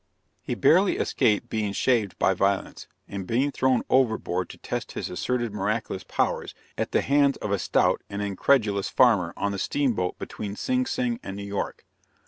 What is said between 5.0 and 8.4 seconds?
asserted miraculous powers, at the hands of a stout and